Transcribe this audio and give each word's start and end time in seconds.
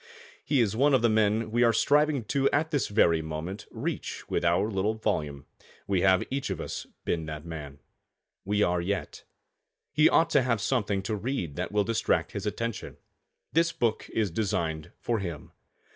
He 0.43 0.61
is 0.61 0.75
one 0.75 0.95
of 0.95 1.03
the 1.03 1.09
men 1.11 1.51
we 1.51 1.61
are 1.61 1.71
striving 1.71 2.25
at 2.51 2.71
this 2.71 2.89
moment 2.89 3.59
to 3.59 3.67
reach 3.77 4.27
with 4.27 4.43
our 4.43 4.67
little 4.71 4.95
volume. 4.95 5.45
We 5.85 6.01
have 6.01 6.23
each 6.31 6.49
of 6.49 6.59
us 6.59 6.87
been 7.05 7.27
that 7.27 7.45
man. 7.45 7.77
We 8.43 8.63
are 8.63 8.81
yet. 8.81 9.25
He 9.93 10.09
ought 10.09 10.31
to 10.31 10.41
have 10.41 10.59
something 10.59 11.03
to 11.03 11.15
read 11.15 11.55
that 11.57 11.71
will 11.71 11.83
distract 11.83 12.31
his 12.31 12.47
attention. 12.47 12.97
This 13.53 13.71
book 13.71 14.09
is 14.11 14.31
designed 14.31 14.91
for 14.97 15.19
him. 15.19 15.51